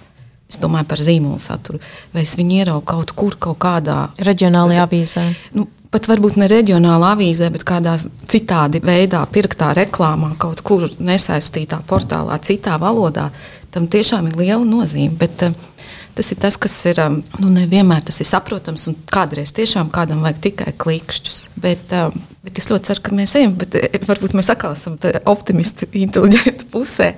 [0.48, 1.82] Es domāju par zīmolu saturu,
[2.14, 5.26] vai es viņu ieraugu kaut kur, kaut kādā reģionālajā avīzē.
[5.58, 7.96] Nu, pat varbūt ne reģionālā avīzē, bet kādā
[8.30, 13.30] citādi veidā pirktā reklāmā, kaut kur nesaistītā portālā, citā valodā,
[13.72, 15.16] tam tiešām ir liela nozīme.
[15.20, 15.74] Bet, uh,
[16.18, 20.24] Tas ir tas, kas ir um, nu, nevienmēr tas ir saprotams, un kādreiz tiešām kādam
[20.26, 21.38] vajag tikai klikšķus.
[21.62, 24.96] Bet, um, bet es ļoti ceru, ka mēs ejam, bet eh, varbūt mēs atkal esam
[25.30, 27.12] optimisti, inteliģenti pusē.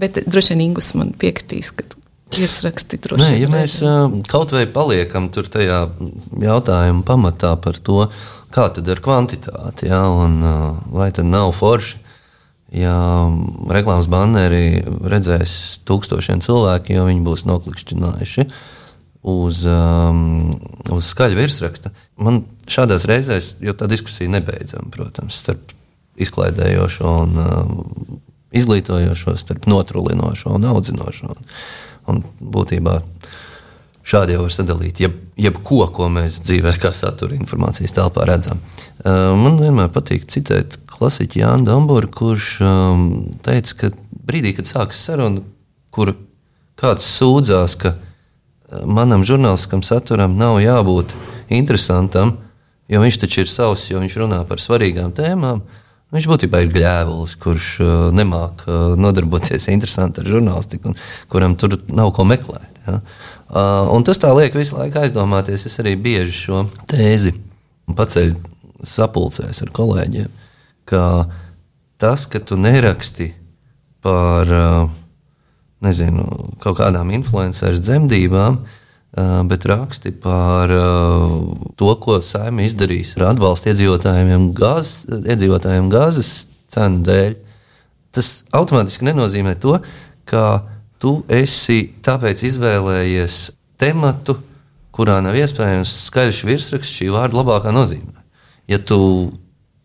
[0.00, 1.84] Bet droši vien Ingus man piekritīs, ka
[2.34, 3.38] Virsraksti droši vien.
[3.42, 3.78] Ja mēs
[4.28, 5.84] kaut vai paliekam tur tajā
[6.42, 8.04] jautājuma pamatā par to,
[8.54, 10.40] kā tad ar kvantitāti, ja, un
[10.92, 12.02] vai tad nav forši,
[12.76, 12.94] ja
[13.72, 18.46] reklāmas banneri redzēs tūkstošiem cilvēku, jo viņi būs noklikšķinājuši
[19.28, 20.58] uz, um,
[20.94, 21.92] uz skaļa virsraksta.
[22.20, 25.74] Man šādās reizēs, jo tā diskusija nebeidzama, protams, starp
[26.18, 28.16] izklaidējošo un uh,
[28.58, 31.34] izglītojošo, starp notrulinošo un audzinošo.
[31.34, 31.52] Un,
[32.08, 32.98] Un būtībā
[34.08, 38.62] šādi jau var sadalīt jeb, jebko, ko mēs dzīvē, kā satura informācijas telpā redzam.
[39.02, 43.08] Uh, man vienmēr patīk citēt klasiķu Jānu Damburu, kurš um,
[43.44, 43.92] teica, ka
[44.28, 45.44] brīdī, kad sākas saruna,
[45.94, 46.14] kur
[46.80, 51.12] kāds sūdzās, ka uh, manam žurnālistiskam saturam nav jābūt
[51.52, 52.38] interesantam,
[52.88, 55.62] jo viņš taču ir savs, jo viņš runā par svarīgām tēmām.
[56.14, 60.96] Viņš būtībā ir gļēvulis, kurš uh, nemāķi uh, nodarboties interesanti ar žurnālistiku, un
[61.28, 62.80] kuram tur nav ko meklēt.
[62.86, 63.00] Ja?
[63.48, 65.66] Uh, tas tā liek visu laiku aizdomāties.
[65.68, 67.34] Es arī bieži šo tēzi
[67.98, 68.38] paceļu
[68.88, 70.32] sapulcēs ar kolēģiem,
[70.88, 71.02] ka
[72.00, 73.34] tas, ka tu neraksti
[74.04, 74.88] par uh,
[75.84, 76.24] nezinu,
[76.62, 78.77] kaut kādām influenceru dzemdībām, uh,
[79.16, 81.30] bet raksti par eh,
[81.76, 86.32] to, ko saimē izdarīs ar atbalstu iedzīvotājiem, gaz, iedzīvotājiem gāzes
[86.68, 87.38] cenu dēļ.
[88.12, 89.78] Tas automātiski nenozīmē to,
[90.28, 90.44] ka
[91.00, 93.40] tu esi tāpēc izvēlējies
[93.80, 94.36] tematu,
[94.92, 98.24] kurā nav iespējams skaļš virsraksts šī vārda labākā nozīmē.
[98.68, 98.98] Ja tu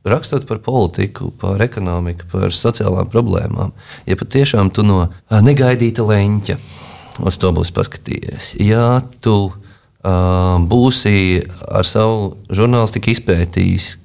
[0.04, 3.72] rakstot par politiku, par ekonomiku, par sociālām problēmām,
[4.10, 6.58] ja patiešām tu no negaidīta leņķa
[7.22, 8.54] uz to būs paskatījies.
[8.64, 13.98] Ja tu uh, būsi ar savu žurnālistiku izpētījis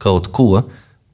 [0.00, 0.64] kaut ko,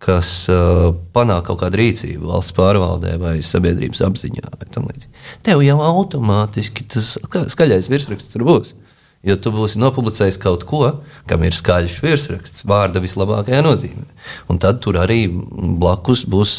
[0.03, 5.65] kas uh, panāk kaut kādu rīcību valsts pārvaldē vai sabiedrības apziņā, vai tam līdzīgi, tev
[5.65, 7.17] jau automātiski tas
[7.53, 8.75] skaļais virsraksts tur būs.
[9.27, 10.85] Jo tu būsi nopublicējis kaut ko,
[11.27, 14.05] kam ir skaļš virsraksts, vārda vislabākajā nozīmē.
[14.53, 16.53] Un tad tur arī blakus būs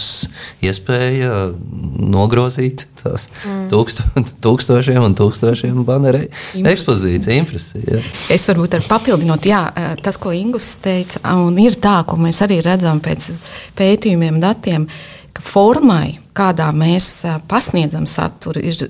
[0.68, 3.70] iespēja nogrozīt tās mm.
[3.72, 6.26] tūksto, tūkstošiem un tūkstošiem baneru
[6.60, 8.04] ekspozīciju, impresiju.
[8.34, 9.64] Es varbūt ar papildinot, jā,
[10.04, 13.32] tas, ko Ingus teica, un ir tā, ko mēs arī redzam pēc
[13.80, 14.90] pētījumiem, datiem,
[15.32, 18.90] ka formai, kādā mēs pasniedzam saturu, ir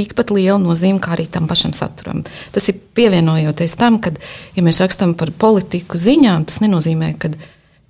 [0.00, 2.24] tikpat liela nozīme kā arī tam pašam saturam.
[2.54, 4.12] Tas ir pievienojoties tam, ka,
[4.56, 7.32] ja mēs rakstām par politiku ziņām, tas nenozīmē, ka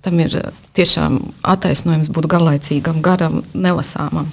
[0.05, 1.19] tam ir uh, tiešām
[1.53, 4.29] attaisnojums būt garlaicīgam, garam, nelasāmam.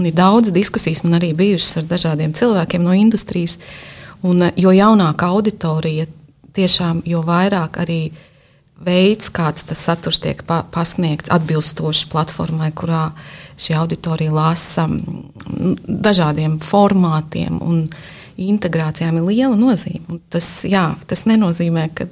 [0.00, 3.58] Un ir daudz diskusijas man arī bijušas ar dažādiem cilvēkiem no industrijas.
[4.22, 6.08] Un, uh, jo jaunāka auditorija,
[6.56, 8.00] tiešām, jo vairāk arī
[8.84, 13.10] veids, kāds tas saturs tiek pa pasniegts, atbilstoši platformai, kurā
[13.60, 17.86] šī auditorija lasa dažādiem formātiem un
[18.42, 20.04] integrācijām, ir liela nozīme.
[20.10, 22.08] Un tas, jā, tas nenozīmē, ka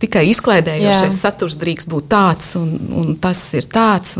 [0.00, 1.18] tikai izklaidējošais jā.
[1.18, 4.16] saturs drīkst būt tāds, un, un tas ir tāds.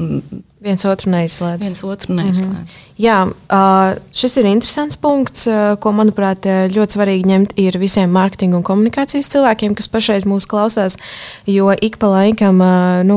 [0.61, 1.65] Viens otru neizslēdz.
[1.65, 2.53] Viens otru neizslēdz.
[2.53, 2.91] Mm -hmm.
[3.01, 3.25] Jā,
[4.13, 5.47] šis ir interesants punkts,
[5.81, 10.99] ko, manuprāt, ļoti svarīgi ņemt ir visiem mārketinga un komunikācijas cilvēkiem, kas pašreiz mūs klausās.
[11.49, 12.61] Jo ik pa laikam
[13.09, 13.17] nu,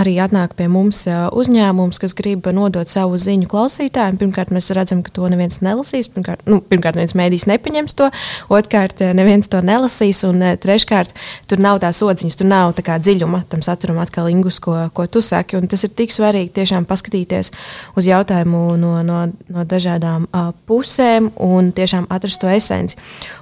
[0.00, 1.02] arī atnāk pie mums
[1.36, 4.16] uzņēmums, kas grib nodot savu ziņu klausītājiem.
[4.22, 6.08] Pirmkārt, mēs redzam, ka to neviens nelasīs.
[6.08, 8.08] Pirmkārt, nu, pirmkārt neviens mēdījis nepaņems to,
[8.48, 10.24] otrkārt, neviens to nelasīs.
[10.24, 11.12] Un treškārt,
[11.46, 15.06] tur nav tās odziņas, tur nav tā kā dziļuma tam saturam, atkal ingus, ko, ko
[15.06, 15.60] tu saki.
[15.60, 17.50] Un tas ir tik svarīgi tiešām paskatīties
[17.98, 22.98] uz jautājumu no no, no dažādām uh, pusēm un tiešām atrast to esenci.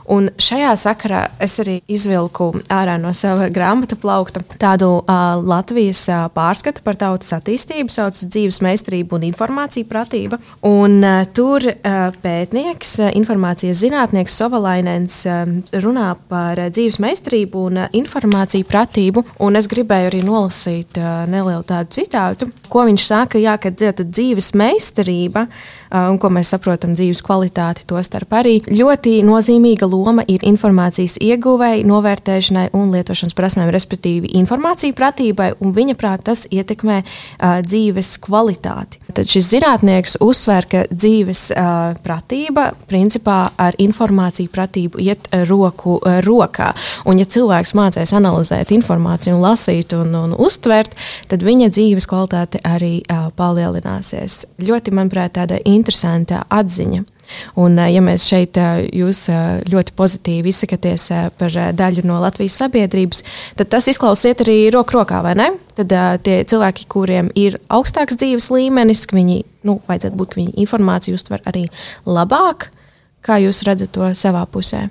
[0.08, 6.26] Un šajā sakarā es arī izvilku ārā no sava grāmatu plaukta tādu uh, Latvijas uh,
[6.32, 10.40] pārskatu par tautas attīstību, saucas dzīves meistarību un informāciju pratība.
[10.66, 15.44] Un, uh, tur uh, pētnieks, uh, informācijas zinātnieks Sovalainens uh,
[15.84, 19.26] runā par uh, dzīves meistarību un uh, informāciju pratību.
[19.44, 23.56] Un es gribēju arī nolasīt uh, nelielu tādu citātu, ko viņš saka tā, ka, jā,
[23.60, 25.46] ka tā, dzīves meistarība,
[25.90, 31.86] un ko mēs saprotam, dzīves kvalitāti, to starp arī ļoti nozīmīga loma ir informācijas ieguvēji,
[31.88, 39.00] novērtēšanai un lietošanas prasmēm, respektīvi informāciju pratībai, un viņa prāt tas ietekmē uh, dzīves kvalitāti.
[39.16, 46.20] Tad šis zinātnieks uzsver, ka dzīves uh, pratība principā ar informāciju pratību iet roku uh,
[46.24, 46.74] rokā.
[47.08, 50.94] Un, ja cilvēks mācīs analizēt informāciju, un lasīt un, un uztvert,
[51.30, 54.44] tad viņa dzīves kvalitāte arī uh, palielināsies.
[54.62, 57.04] Ļoti, manuprāt, tāda interesanta atziņa.
[57.60, 58.56] Un, ja mēs šeit
[58.96, 59.26] jūs
[59.68, 63.20] ļoti pozitīvi izsakaties par daļu no Latvijas sabiedrības,
[63.58, 65.50] tad tas izklausās arī roku rokā, vai ne?
[65.76, 65.92] Tad
[66.24, 71.20] tie cilvēki, kuriem ir augstāks dzīves līmenis, ka viņi, nu, vajadzētu būt, ka viņi informāciju
[71.20, 71.66] uztver arī
[72.08, 72.70] labāk,
[73.20, 74.86] kā jūs redzat to savā pusē,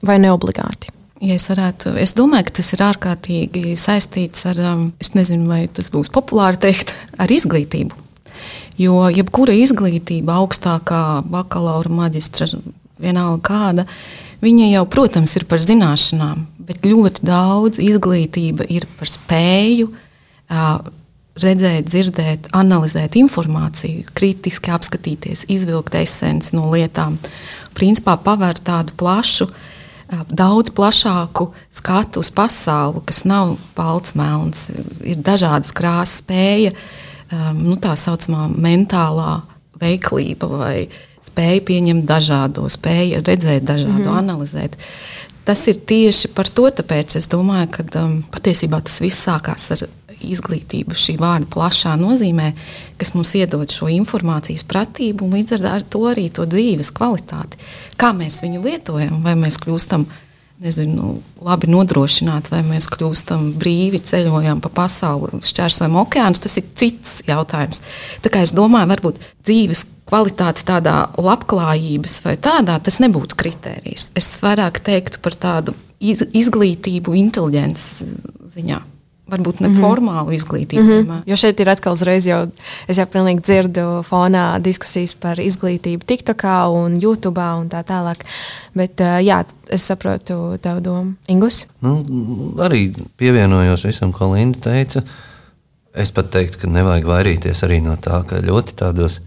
[0.00, 0.97] vai ne obligāti?
[1.18, 5.64] Ja es, varētu, es domāju, ka tas ir ārkārtīgi saistīts ar, um, es nezinu, vai
[5.66, 7.96] tas būs populāri teikt, ar izglītību.
[8.78, 12.46] Jo jebkura izglītība, augstākā bakalaura, maģistra,
[13.02, 13.84] vienalga kāda,
[14.44, 19.88] viņa jau, protams, ir par zināšanām, bet ļoti daudz izglītība ir par spēju
[21.38, 27.18] redzēt, dzirdēt, analizēt informāciju, kritiski apskatīties, izvilkt esenci no lietām.
[27.74, 29.66] Principā pavērt tādu plašu uh,
[30.08, 34.68] daudz plašāku skatu uz pasauli, kas nav balts, melns,
[35.04, 36.72] ir dažādas krāsas, spēja,
[37.58, 39.42] nu, tā saucamā mentālā
[39.80, 40.74] veiklība vai
[41.24, 44.18] spēja pieņemt dažādo, spēja redzēt dažādu, mm -hmm.
[44.18, 44.76] analizēt.
[45.44, 49.88] Tas ir tieši par to, tāpēc es domāju, ka um, patiesībā tas viss sākās ar
[50.24, 52.52] izglītību šī vārda plašā nozīmē,
[53.00, 57.60] kas mums iedod šo informācijas pratību un līdz ar to arī to dzīves kvalitāti.
[58.00, 60.06] Kā mēs viņu lietojam, vai mēs kļūstam
[60.62, 61.12] nezinu,
[61.44, 67.82] labi nodrošināti, vai mēs kļūstam brīvi, ceļojam pa pasauli, šķērsojam okeānus, tas ir cits jautājums.
[68.24, 74.10] Tā kā es domāju, varbūt dzīves kvalitāte tādā labklājības vai tādā, tas nebūtu kritērijs.
[74.18, 77.90] Es vairāk teiktu par tādu izglītību, inteliģences
[78.58, 78.82] ziņā
[79.28, 79.80] varbūt ne mm -hmm.
[79.80, 80.82] formālu izglītību.
[80.82, 81.22] Mm -hmm.
[81.26, 82.48] Jo šeit ir atkal uzreiz jau,
[82.88, 88.24] es jau pilnīgi dzirdu fonā diskusijas par izglītību TikTokā un YouTube un tā tālāk.
[88.74, 91.12] Bet jā, es saprotu tavu domu.
[91.28, 91.66] Ingus?
[91.80, 92.04] Nu,
[92.58, 95.02] arī pievienojos visam, ko Linda teica.
[95.94, 99.20] Es pat teiktu, ka nevajag vairīties arī no tā, ka ļoti tādos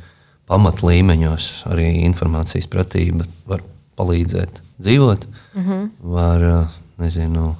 [0.48, 3.62] pamatlīmeņos arī informācijas pratība var
[4.00, 5.28] palīdzēt dzīvot.
[5.56, 5.90] Mm -hmm.
[6.00, 7.56] Var, nezinu,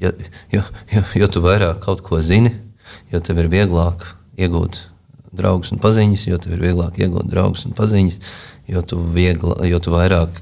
[0.00, 0.12] jo,
[0.52, 2.52] jo, jo, jo tu vairāk kaut ko zini,
[3.12, 4.04] jo tev ir vieglāk
[4.36, 4.82] iegūt
[5.36, 8.20] draugus un paziņas, jo tev ir vieglāk iegūt draugus un paziņas,
[8.72, 10.40] jo tu, viegla, jo tu vairāk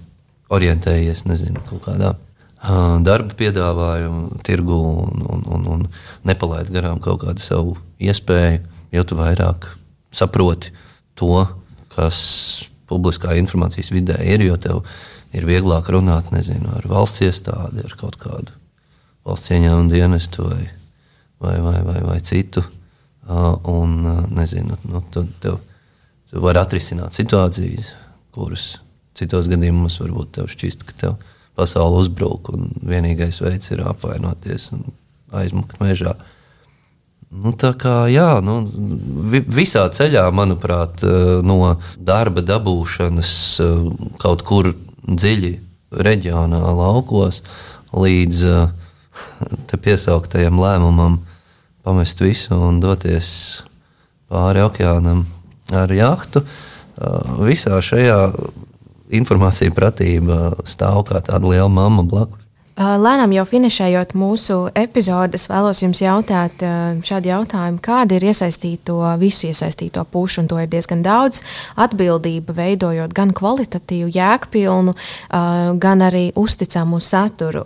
[0.54, 5.86] orientējies nezinu, kaut kādā uh, darba piedāvājuma tirgu un, un, un, un
[6.28, 8.62] nepalaid garām kaut kādu savu iespēju,
[8.94, 9.66] jo tu vairāk
[10.14, 10.74] saproti
[11.18, 11.46] to,
[11.94, 12.18] kas
[12.90, 14.84] publiskā informācijas vidē ir, jo tev
[15.34, 18.52] ir vieglāk runāt nezinu, ar valsts iestādi, ar kaut kādu
[19.24, 20.64] valsts ieņēmuma dienestu vai,
[21.40, 22.64] vai, vai, vai, vai citu.
[23.24, 24.02] Un,
[24.36, 25.56] nezinu, nu, tu, tev,
[26.28, 27.94] tu vari atrisināt situācijas,
[28.34, 28.74] kuras
[29.16, 31.16] citos gadījumos varbūt tev šķist, ka tev
[31.56, 34.84] pasaule uzbruk un vienīgais veids ir apvainoties un
[35.34, 36.16] aizmukt mežā.
[37.34, 38.60] Nu, tā kā jā, nu,
[39.32, 41.02] vi, visā ceļā, manuprāt,
[41.42, 43.32] no darba dabūšanas
[44.22, 44.70] kaut kur
[45.08, 45.54] dziļi
[46.04, 47.40] reģionā, laukos,
[47.94, 48.83] līdz uh,
[49.84, 51.18] piesauktajam lēmumam
[51.84, 53.28] pamest visu un doties
[54.32, 55.24] pāri okeānam
[55.74, 56.44] ar jahtu.
[57.44, 58.18] Visā šajā
[59.14, 62.43] informācija pratība stāv kā tāda liela mamma blakus.
[62.74, 66.58] Lēnām jau finišējot mūsu epizodes, vēlos jums jautāt
[67.06, 71.44] šādu jautājumu, kāda ir iesaistīto, visu iesaistīto pušu, un to ir diezgan daudz,
[71.78, 74.96] atbildība veidojot gan kvalitatīvu, jēgpilnu,
[75.86, 77.62] gan arī uzticamu saturu.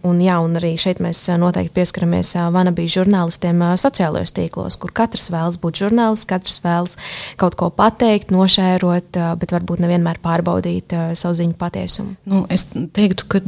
[0.00, 5.60] Un, jā, un arī šeit mēs noteikti pieskaramies vanabiju žurnālistiem sociālajos tīklos, kur katrs vēlas
[5.60, 6.96] būt žurnālists, katrs vēlas
[7.36, 12.16] kaut ko pateikt, nošērot, bet varbūt nevienmēr pārbaudīt savu ziņu patiesumu.
[12.24, 13.44] Nu, es teiktu, ka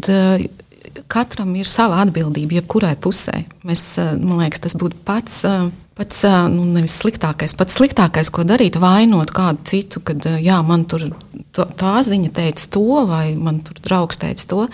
[1.09, 3.45] katram ir sava atbildība, jebkurai pusē.
[3.67, 8.31] Mēs, eh, man liekas, tas būtu pats, eh, pats eh, nu, nevis sliktākais, pats sliktākais,
[8.31, 11.11] ko darīt, vainot kādu citu, kad jā, man tur
[11.53, 14.69] tā ziņa teica to, vai man tur draugs teica to.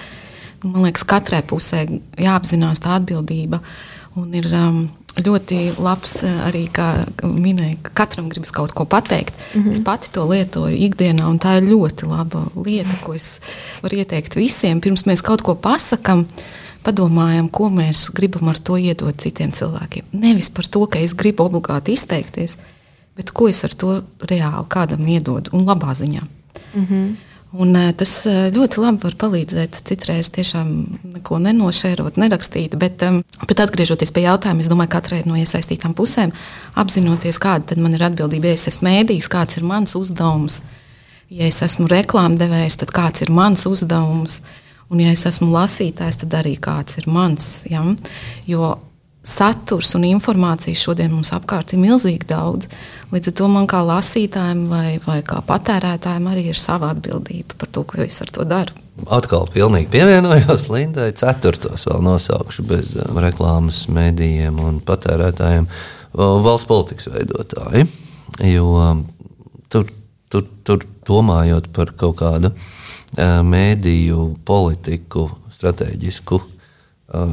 [0.65, 1.85] Man liekas, katrai pusē
[2.17, 3.61] jāapzinās tā atbildība.
[4.17, 4.89] Un ir um,
[5.23, 6.89] ļoti labs eh, arī, kā
[7.23, 9.35] minēja, ka katram gribas kaut ko pateikt.
[9.55, 9.73] Mm -hmm.
[9.73, 13.41] Es pati to lietoju ikdienā, un tā ir ļoti laba lieta, ko es
[13.83, 14.81] varu ieteikt visiem.
[14.81, 16.27] Pirms mēs kaut ko pasakām,
[16.85, 20.03] padomājam, ko mēs gribam ar to iedot citiem cilvēkiem.
[20.13, 22.57] Nevis par to, ka es gribu obligāti izteikties,
[23.17, 26.23] bet ko es ar to reāli kādam iedodu un labā ziņā.
[26.75, 27.15] Mm -hmm.
[27.55, 29.77] Un, tas ļoti labi var palīdzēt.
[29.87, 30.71] Citreiz tiešām
[31.13, 32.75] neko nenošērot, nerakstīt.
[32.81, 33.05] Bet,
[33.47, 36.35] bet atgriežoties pie jautājuma, es domāju, ka katrai no iesaistītām pusēm
[36.81, 40.65] apzinoties, kāda man ir atbildība, ja es esmu mēdījis, kāds ir mans uzdevums.
[41.31, 44.41] Ja es esmu reklāmdevējs, tad kāds ir mans uzdevums?
[44.91, 47.63] Un, ja es esmu lasītājs, tad arī kāds ir mans.
[47.71, 47.87] Ja?
[48.51, 48.75] Jo
[49.25, 52.69] saturs un informācijas šodien mums apkārt ir milzīgi daudz.
[53.15, 57.73] Līdz ar to man kā lasītājam vai, vai kā patērētājam arī ir sava atbildība par
[57.73, 58.77] to, ko es ar to daru.
[59.11, 61.11] Atkal pilnīgi pievienojos Lindai.
[61.19, 65.67] Ceturtos vēl nosaukšu bez um, reklāmas, mēdījiem un patērētājiem
[66.15, 67.89] valsts politikas veidotāji.
[68.53, 69.05] Jo um,
[69.73, 69.89] tur,
[70.31, 76.43] tur, tur domājot par kaut kādu uh, mēdīju politiku, stratēģisku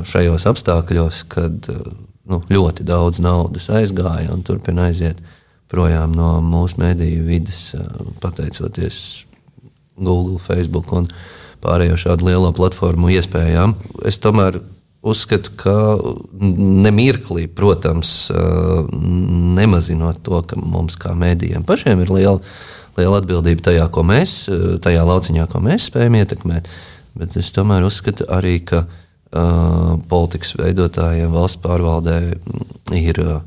[0.08, 1.70] šajos apstākļos, kad
[2.30, 5.22] nu, ļoti daudz naudas aizgāja un turpina aiziet
[5.72, 7.72] projām no mūsu mediju vidas,
[8.24, 8.98] pateicoties
[10.02, 11.08] Google, Facebook un
[11.62, 13.76] pārējo šādu lielo platformu iespējām.
[14.08, 14.60] Es tomēr
[15.02, 15.76] uzskatu, ka
[16.42, 18.30] nemirklī, protams,
[19.58, 22.40] nemazinot to, ka mums kā mēdījiem pašiem ir liela,
[22.98, 24.46] liela atbildība tajā, ko mēs,
[24.84, 26.70] tajā lauciņā, ko mēs spējam ietekmēt.
[27.18, 28.86] Bet es tomēr uzskatu arī, ka
[29.32, 32.18] politikas veidotājiem, valsts pārvaldē
[32.98, 33.38] ir uh,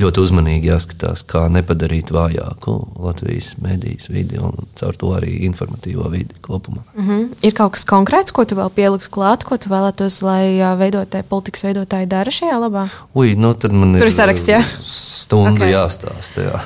[0.00, 6.36] ļoti uzmanīgi jāskatās, kā nepadarīt vājāku Latvijas medijas vidi un caur to arī informatīvo vidi
[6.44, 6.82] kopumā.
[6.94, 7.28] Mm -hmm.
[7.42, 11.64] Ir kaut kas konkrēts, ko tu vēl pieliktu klāt, ko tu vēlētos, lai veidotāji, politikas
[11.64, 12.88] veidotāji dara šajā labā?
[13.14, 14.64] Ui, nu tad man Tur ir saraksts, jā.
[14.80, 15.72] Stunda okay.
[15.72, 16.40] jāstāsta.
[16.40, 16.60] Jā.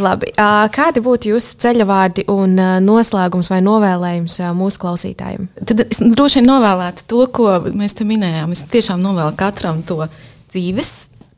[0.00, 0.32] Labi.
[0.74, 5.46] Kādi būtu jūsu ceļavārdi un noslēgums vai novēlējums mūsu klausītājiem?
[5.62, 8.54] Tad es droši vien novēlētu to, ko mēs te minējām.
[8.56, 10.08] Es tiešām novēlu katram to
[10.54, 10.92] dzīves,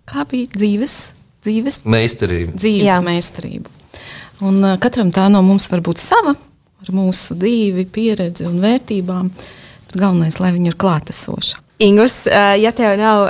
[0.09, 0.97] kā bija dzīves,
[1.45, 2.57] dzīves meistarību.
[2.57, 3.03] Dzīves Jā.
[3.05, 3.75] meistarību.
[4.47, 6.35] Un katram tā no mums var būt sava,
[6.83, 9.31] ar mūsu dzīvi, pieredzi un vērtībām.
[9.97, 11.66] Galvenais, lai viņi ir klātesoši.
[11.79, 12.24] Ingus,
[12.61, 13.27] ja tev nav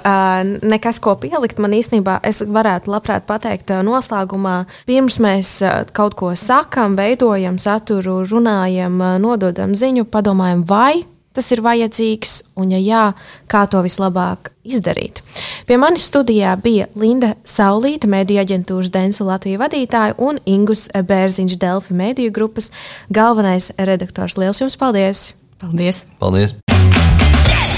[0.62, 5.50] nekas, ko pielikt, man īstenībā es varētu labprāt pateikt noslēgumā, pirms mēs
[5.96, 11.02] kaut ko sakām, veidojam saturu, runājam, nododam ziņu, padomājam, vai
[11.36, 13.02] tas ir vajadzīgs, un, ja jā,
[13.50, 15.20] kā to vislabāk izdarīt.
[15.68, 21.98] Pie manis studijā bija Linda Saulīta, mediju aģentūras Densu Latvijas vadītāja, un Ingus Bērziņš, Delfi
[21.98, 22.70] mediju grupas
[23.12, 24.38] galvenais redaktors.
[24.40, 25.32] Lielas jums paldies!
[25.60, 26.06] Paldies!
[26.22, 26.56] paldies.